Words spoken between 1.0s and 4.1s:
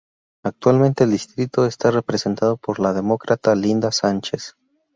el distrito está representado por la Demócrata Linda